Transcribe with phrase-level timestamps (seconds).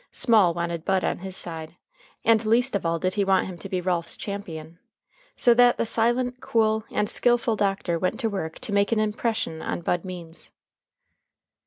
[0.11, 1.75] Small wanted Bud on his side,
[2.25, 4.79] and least of all did he want him to be Ralph's champion.
[5.35, 9.61] So that the silent, cool, and skillful doctor went to work to make an impression
[9.61, 10.49] on Bud Means.